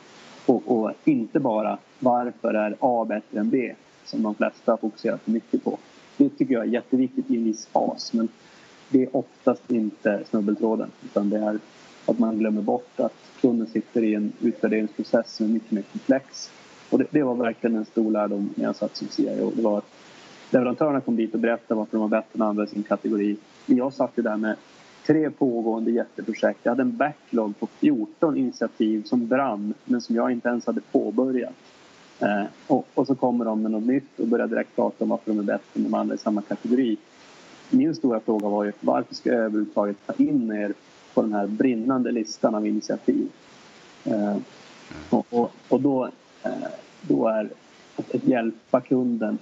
[0.45, 5.31] och, och, inte bara varför är A bättre än B som de flesta fokuserar för
[5.31, 5.77] mycket på.
[6.17, 8.27] Det tycker jag är jätteviktigt i en viss fas men
[8.89, 11.59] det är oftast inte snubbeltråden utan det är
[12.05, 16.51] att man glömmer bort att kunden sitter i en utvärderingsprocess som är mycket mer komplex.
[16.89, 19.51] Och det, det var verkligen en stor lärdom när jag satt som CIO.
[19.55, 19.85] Det var att
[20.49, 23.37] leverantörerna kom dit och berättade varför de var bättre än andra i sin kategori.
[23.65, 24.55] Men jag satt ju där med
[25.05, 26.59] tre pågående jätteprojekt.
[26.63, 30.81] Jag hade en backlog på 14 initiativ som brann men som jag inte ens hade
[30.81, 31.53] påbörjat.
[32.21, 35.31] Eh, och, och, så kommer de med något nytt och börjar direkt prata om varför
[35.31, 36.97] de är bättre än de andra i samma kategori.
[37.69, 40.73] Min stora fråga var ju varför ska jag överhuvudtaget ta in er
[41.13, 43.29] på den här brinnande listan av initiativ?
[44.03, 44.37] Eh,
[45.09, 46.09] och, och, och då,
[46.43, 46.51] eh,
[47.01, 47.49] då är
[47.95, 49.37] att, att hjälpa kunden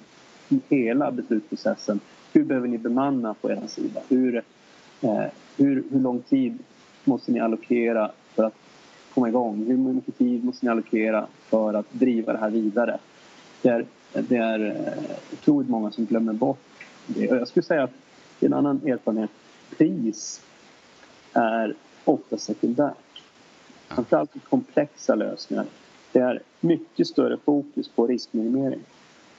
[0.49, 1.99] i hela beslutsprocessen.
[2.33, 4.01] Hur behöver ni bemanna på er sida?
[4.09, 4.35] Hur,
[5.01, 5.25] eh,
[5.57, 6.59] hur, hur lång tid
[7.03, 8.55] måste ni allokera för att
[9.13, 9.65] komma igång?
[9.67, 12.97] Hur mycket tid måste ni allokera för att driva det här vidare?
[13.61, 16.59] Det är, det är eh, otroligt många som glömmer bort
[17.05, 17.25] det.
[17.25, 17.93] Jag skulle säga att
[18.39, 19.29] en annan erfarenhet,
[19.77, 20.41] pris
[21.33, 23.23] är ofta sekundärt.
[23.87, 25.65] Framförallt i komplexa lösningar.
[26.11, 28.79] Det är mycket större fokus på riskminimering.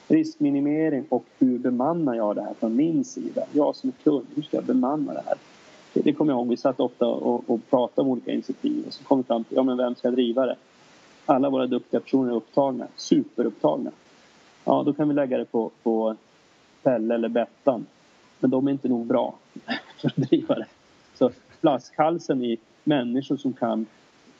[0.07, 3.45] Riskminimering och hur bemannar jag det här från min sida?
[3.51, 5.37] Jag som kund, hur ska jag bemanna det här?
[5.93, 9.03] Det, kommer jag ihåg, vi satt ofta och, och pratade om olika initiativ och så
[9.03, 10.55] kom vi fram till, ja men vem ska driva det?
[11.25, 13.91] Alla våra duktiga personer är upptagna, superupptagna.
[14.65, 16.15] Ja, då kan vi lägga det på, på
[16.83, 17.85] Pelle eller Bettan.
[18.39, 19.35] Men de är inte nog bra
[19.97, 20.67] för att driva det.
[21.13, 23.85] Så flaskhalsen i människor som kan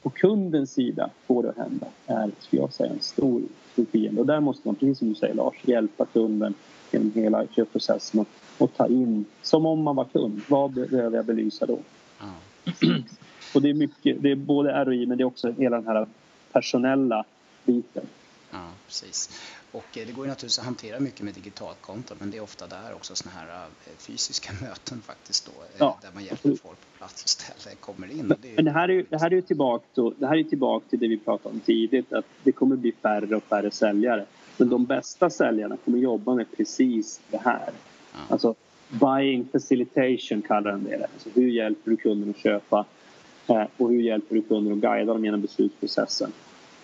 [0.02, 3.42] på kundens sida få det att hända är, skulle jag säga, en stor,
[3.74, 4.22] stor fiende.
[4.22, 6.54] Och där måste man, precis som du säger Lars, hjälpa kunden
[6.94, 8.28] genom hela köpprocessen och,
[8.58, 11.80] och ta in, som om man var kund, vad behöver jag belysa då?
[12.22, 13.04] Mm.
[13.54, 16.08] och det är mycket, det är både ROI men det är också hela den här
[16.52, 17.26] personella
[17.66, 18.06] biten.
[18.52, 19.42] Ja, precis.
[19.72, 22.42] Och eh, det går ju naturligtvis att hantera mycket med digitalt konto men det är
[22.42, 26.50] ofta där också såna här eh, fysiska möten faktiskt då eh, ja, där man hjälper
[26.50, 28.26] folk på plats och ställe kommer in.
[28.26, 30.44] Men det, men det här är ju det här är tillbaka, då, det här är
[30.44, 34.26] tillbaka till det vi pratade om tidigt att det kommer bli färre och färre säljare.
[34.58, 37.70] Men de bästa säljarna kommer jobba med precis det här.
[38.14, 38.20] Ja.
[38.30, 38.56] Alltså
[38.90, 41.08] buying facilitation kallar de det.
[41.14, 42.86] Alltså hur hjälper du kunden att köpa
[43.78, 46.32] och hur hjälper du kunden att guida dem genom beslutsprocessen.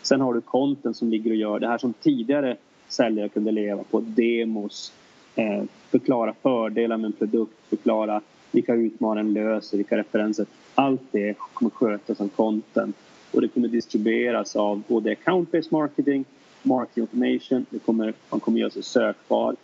[0.01, 3.84] Sen har du content som ligger och gör det här som tidigare säljare kunde leva
[3.84, 3.99] på.
[3.99, 4.93] Demos,
[5.36, 10.45] eh, förklara fördelar med en produkt, förklara vilka utmaningar den löser, vilka referenser.
[10.75, 12.95] Allt det kommer skötas som content
[13.32, 16.25] och det kommer distribueras av både account-based marketing,
[16.67, 19.56] marketing automation, det kommer, man kommer göra sig sökbar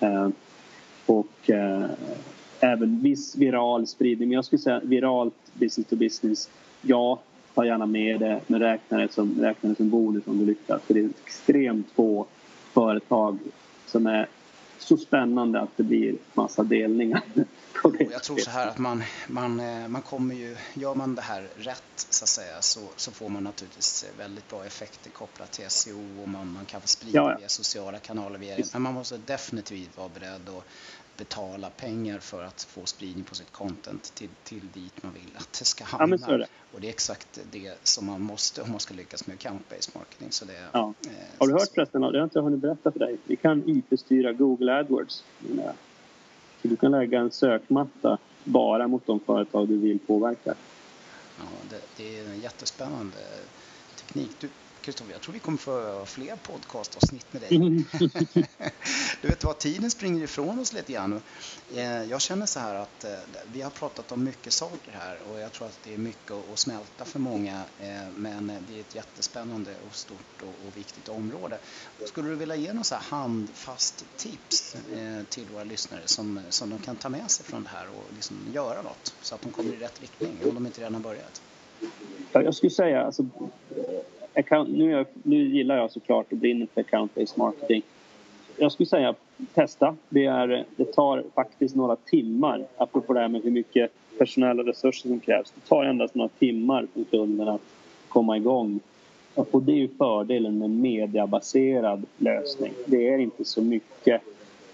[0.00, 0.28] eh,
[1.06, 1.86] och eh,
[2.60, 4.28] även viss viral spridning.
[4.28, 6.50] Men jag skulle säga viralt business to business,
[6.82, 7.20] ja,
[7.54, 10.82] ta gärna med det men räkna det som, räkna det som bonus om du lyckas.
[10.82, 12.26] För det är extremt få
[12.72, 13.38] företag
[13.86, 14.26] som är
[14.80, 17.22] så spännande att det blir massa delningar.
[18.10, 21.48] Jag tror så här att man, man, eh, man kommer ju, gör man det här
[21.56, 26.22] rätt så att säga så, så får man naturligtvis väldigt bra effekter kopplat till SEO
[26.22, 27.38] och man, man kan sprida ja, ja.
[27.38, 28.38] via sociala kanaler.
[28.38, 30.64] Via, men man måste definitivt vara beredd att
[31.20, 35.58] betala pengar för att få spridning på sitt content till, till dit man vill att
[35.58, 36.16] det ska hamna.
[36.28, 36.46] Ja, det.
[36.72, 40.32] Och det är exakt det som man måste om man ska lyckas med account-based marketing.
[40.32, 40.94] Så det, ja.
[41.06, 43.68] eh, har du hört förresten, det har jag inte hunnit berätta för dig, vi kan
[43.68, 45.24] IP-styra Google AdWords.
[46.62, 50.54] Så du kan lägga en sökmatta bara mot de företag du vill påverka.
[51.38, 53.16] Ja, det, det är en jättespännande
[53.96, 54.30] teknik.
[54.40, 54.48] Du,
[54.82, 57.56] Kristoffer, jag tror vi kommer få fler podcastavsnitt med dig.
[57.56, 57.84] Mm.
[59.22, 61.22] du vet vad, tiden springer ifrån oss lite grann.
[61.74, 63.10] Eh, jag känner så här att eh,
[63.52, 66.58] vi har pratat om mycket saker här och jag tror att det är mycket att
[66.58, 67.62] smälta för många.
[67.80, 71.58] Eh, men det är ett jättespännande och stort och viktigt område.
[72.04, 74.76] Skulle du vilja ge något så handfast tips
[75.28, 78.36] till våra lyssnare som, som de kan ta med sig från det här och liksom
[78.52, 81.42] göra något så att de kommer i rätt riktning om de inte redan har börjat?
[82.32, 83.26] Jag skulle säga alltså
[84.34, 87.82] account, nu, jag, nu gillar jag såklart att brinner för account-based marketing.
[88.56, 89.14] Jag skulle säga
[89.54, 89.96] testa.
[90.08, 95.08] Det, är, det tar faktiskt några timmar, apropå det här med hur mycket personella resurser
[95.08, 95.52] som krävs.
[95.54, 97.60] Det tar endast några timmar för kunden att
[98.08, 98.80] komma igång.
[99.34, 102.72] Och det är ju fördelen med mediabaserad lösning.
[102.86, 104.22] Det är inte så mycket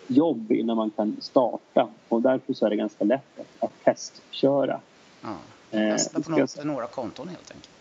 [0.06, 4.80] jobb innan man kan starta och därför så är det ganska lätt att testköra.
[5.22, 5.36] Ja,
[5.70, 7.75] testa på något, några konton helt enkelt.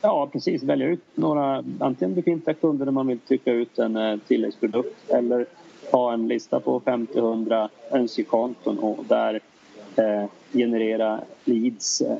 [0.00, 0.62] Ja, precis.
[0.62, 5.46] Välja ut några, antingen befintliga kunder där man vill trycka ut en eh, tilläggsprodukt eller
[5.92, 9.40] ha en lista på 50-100 önskekonton och där
[9.96, 12.18] eh, generera leads eh,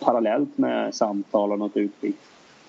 [0.00, 2.18] parallellt med samtal och något utbyte.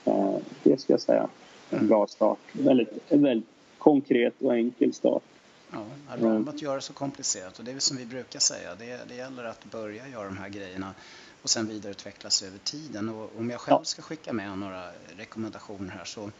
[0.05, 1.27] Eh, det ska jag säga
[1.69, 2.39] en bra start.
[2.51, 5.23] Väldigt, väldigt konkret och enkel start.
[5.71, 5.79] Ja,
[6.21, 9.15] om att göra det så komplicerat och det är som vi brukar säga, det, det
[9.15, 10.93] gäller att börja göra de här grejerna
[11.41, 13.09] och sen vidareutvecklas över tiden.
[13.09, 16.31] Och om jag själv ska skicka med några rekommendationer här så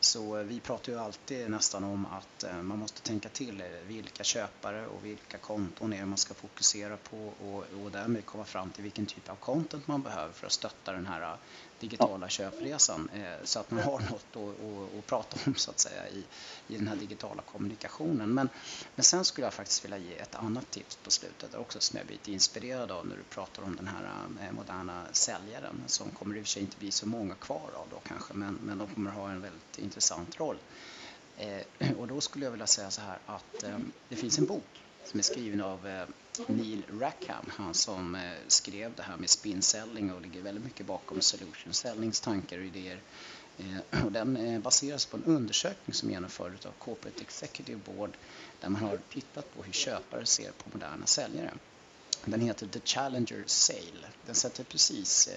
[0.00, 4.86] så vi pratar ju alltid nästan om att eh, man måste tänka till vilka köpare
[4.86, 9.06] och vilka konton är man ska fokusera på och, och därmed komma fram till vilken
[9.06, 11.38] typ av content man behöver för att stötta den här
[11.80, 16.08] digitala köpresan eh, så att man har något att, att, prata om så att säga
[16.08, 16.24] i,
[16.68, 18.34] i den här digitala kommunikationen.
[18.34, 18.48] Men,
[18.94, 22.06] men sen skulle jag faktiskt vilja ge ett annat tips på slutet också som jag
[22.06, 26.40] blivit inspirerad av när du pratar om den här eh, moderna säljaren som kommer i
[26.40, 29.10] och för sig inte bli så många kvar av då kanske men, men de kommer
[29.10, 30.58] ha en väldigt intressant roll.
[31.38, 34.82] Eh, och då skulle jag vilja säga så här att eh, det finns en bok
[35.04, 36.04] som är skriven av eh,
[36.46, 40.86] Neil Rackham, han som eh, skrev det här med spin selling och ligger väldigt mycket
[40.86, 43.00] bakom solution sellings tankar och idéer.
[43.58, 48.10] Eh, och den baseras på en undersökning som genomfördes av Corporate Executive Board
[48.60, 51.54] där man har tittat på hur köpare ser på moderna säljare.
[52.24, 54.06] Den heter The Challenger Sale.
[54.26, 55.28] Den sätter precis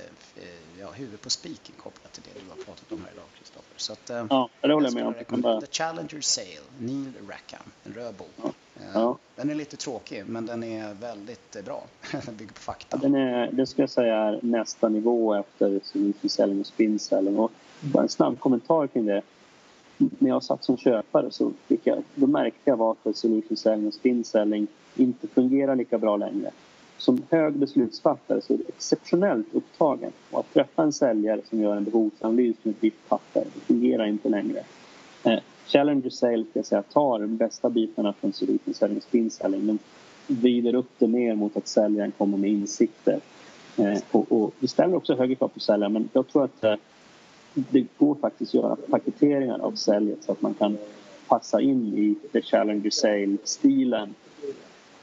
[0.79, 3.73] ja, huvudet på spiken kopplat till det du har pratat om här idag, Kristoffer.
[3.77, 5.61] Så att, ja, det håller jag med om.
[5.61, 8.55] The Challenger Sale, Neil Rackham, en röd bok.
[8.93, 9.17] Ja.
[9.39, 11.83] Den är lite tråkig men den är väldigt eh, bra.
[12.25, 12.97] den bygger på fakta.
[12.97, 15.79] Den är, det ska jag säga är nästa nivå efter
[16.21, 17.37] försäljning och spincellen.
[17.39, 19.21] Och bara en snabb kommentar kring det.
[19.97, 23.93] När jag satt som köpare så fick jag, då märkte jag varför solution selling och
[23.93, 26.51] spinselling inte fungerar lika bra längre.
[26.97, 30.11] Som hög beslutsfattare så är det exceptionellt upptagen.
[30.31, 34.05] Och att träffa en säljare som gör en behovsanalys med ett vitt papper, det fungerar
[34.05, 34.63] inte längre.
[35.23, 39.65] Eh, Challenger Sale ska jag säga, tar de bästa bitarna från solution selling och spinselling
[39.65, 39.79] men
[40.27, 43.19] vrider upp det mer mot att säljaren kommer med insikter.
[43.77, 46.75] Eh, och, och det ställer också högre krav på säljaren men jag tror att eh,
[47.53, 50.77] det går faktiskt att göra paketeringar av säljet så att man kan
[51.27, 54.13] passa in i the Challenger Sale-stilen.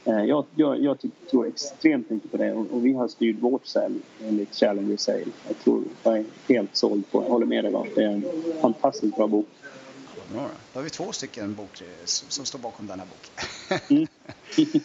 [0.05, 0.99] Eh, jag, jag, jag,
[1.31, 5.27] tror extremt mycket på det och, och vi har styrt vårt sälj enligt Challenger Sale.
[5.47, 7.89] Jag tror jag är helt såld på Jag håller med dig Lars.
[7.95, 8.25] Det är en
[8.61, 9.47] fantastiskt bra bok.
[10.33, 10.51] Bra.
[10.73, 13.31] Då har vi två stycken bok som står bakom denna bok.
[13.91, 14.07] Mm.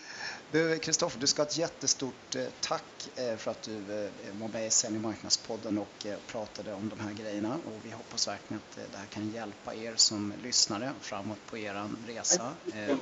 [0.52, 4.48] Du Kristoffer, du ska ha ett jättestort eh, tack eh, för att du eh, var
[4.48, 8.92] med i Sälj marknadspodden och pratade om de här grejerna och vi hoppas verkligen att
[8.92, 12.54] det här kan hjälpa er som lyssnare framåt på er resa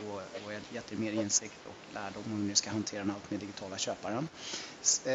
[0.08, 3.38] och gett er mer insikt och lärdom om hur ni ska hantera den allt mer
[3.38, 4.28] digitala köparen.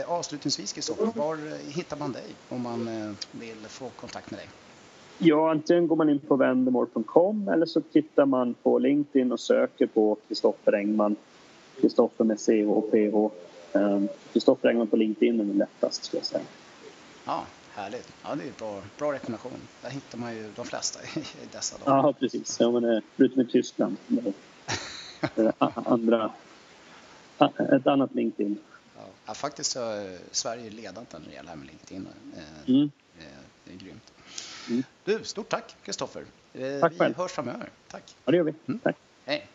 [0.06, 4.48] Avslutningsvis Kristoffer, var hittar man dig om man vill få kontakt med dig?
[5.18, 9.86] Ja, antingen går man in på vendemore.com eller så tittar man på LinkedIn och söker
[9.86, 11.16] på Kristoffer Engman.
[11.80, 13.30] Kristoffer med CH och PH.
[14.32, 16.44] Kristoffer Engman på LinkedIn är lättast skulle jag säga.
[17.24, 18.12] Ja, härligt.
[18.22, 19.52] Ja, det är en bra, bra rekommendation.
[19.82, 21.96] Där hittar man ju de flesta i dessa dagar.
[21.96, 22.60] Ja, precis.
[22.60, 23.96] Ja, men, förutom i Tyskland.
[25.74, 26.32] andra,
[27.72, 28.58] ett annat LinkedIn.
[29.26, 32.08] Ja, faktiskt så är Sverige ledande när det gäller här med LinkedIn.
[32.36, 32.90] Eh, mm.
[33.64, 34.12] Det är grymt.
[34.68, 34.82] Mm.
[35.04, 36.24] Du, stort tack Kristoffer.
[36.52, 37.16] Eh, tack vi själv.
[37.16, 37.70] hörs framöver.
[37.88, 38.16] Tack.
[38.24, 38.54] Ja, det gör vi.
[38.66, 38.78] Mm.
[38.78, 38.96] Tack.
[39.24, 39.48] Hej.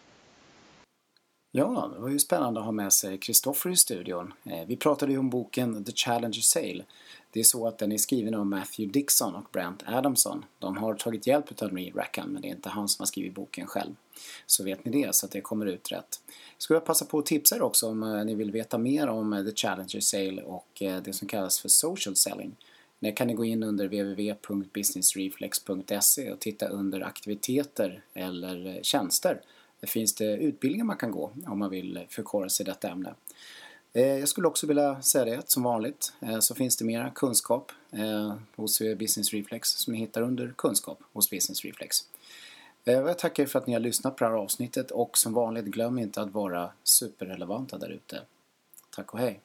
[1.51, 4.33] Ja, det var ju spännande att ha med sig Kristoffer i studion.
[4.43, 6.83] Eh, vi pratade ju om boken The Challenger Sale.
[7.31, 10.45] Det är så att den är skriven av Matthew Dixon och Brent Adamson.
[10.59, 13.35] De har tagit hjälp av Neil Rackham, men det är inte han som har skrivit
[13.35, 13.95] boken själv.
[14.45, 16.21] Så vet ni det, så att det kommer ut rätt.
[16.57, 19.45] Skulle jag passa på att tipsa er också om eh, ni vill veta mer om
[19.45, 22.55] The Challenger Sale och det som kallas för Social Selling.
[22.99, 29.41] Där kan ni gå in under www.businessreflex.se och titta under aktiviteter eller tjänster.
[29.79, 33.13] Där finns det utbildningar man kan gå om man vill förkovra sig i detta ämne.
[33.93, 37.09] Eh, jag skulle också vilja säga det att som vanligt eh, så finns det mera
[37.09, 41.97] kunskap eh, hos Business Reflex som ni hittar under kunskap hos Business Reflex.
[42.83, 45.99] Jag tackar för att ni har lyssnat på det här avsnittet och som vanligt glöm
[45.99, 48.21] inte att vara superrelevanta där ute.
[48.95, 49.39] Tack och hej!